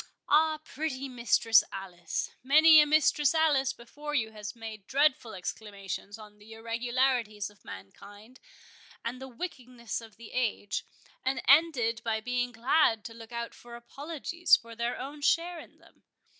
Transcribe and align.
—Ah, 0.27 0.57
pretty 0.65 1.07
Mistress 1.07 1.63
Alice! 1.71 2.31
many 2.41 2.81
a 2.81 2.87
Mistress 2.87 3.35
Alice 3.35 3.71
before 3.71 4.15
you 4.15 4.31
has 4.31 4.55
made 4.55 4.87
dreadful 4.87 5.35
exclamations 5.35 6.17
on 6.17 6.39
the 6.39 6.53
irregularities 6.53 7.51
of 7.51 7.63
mankind, 7.63 8.39
and 9.05 9.21
the 9.21 9.27
wickedness 9.27 10.01
of 10.01 10.17
the 10.17 10.31
age, 10.31 10.87
and 11.23 11.39
ended 11.47 12.01
by 12.03 12.19
being 12.19 12.51
glad 12.51 13.05
to 13.05 13.13
look 13.13 13.31
out 13.31 13.53
for 13.53 13.75
apologies 13.75 14.55
for 14.55 14.75
their 14.75 14.99
own 14.99 15.21
share 15.21 15.59
in 15.59 15.77
them. 15.77 16.01